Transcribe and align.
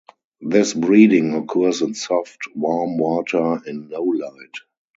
This 0.41 0.73
breeding 0.73 1.35
occurs 1.35 1.83
in 1.83 1.93
soft, 1.93 2.47
warm 2.55 2.97
water 2.97 3.61
in 3.67 3.87
low 3.89 4.01
light. 4.05 4.55